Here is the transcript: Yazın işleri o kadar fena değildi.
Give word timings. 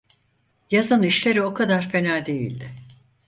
Yazın 0.71 1.03
işleri 1.03 1.41
o 1.43 1.53
kadar 1.53 1.89
fena 1.89 2.25
değildi. 2.25 2.69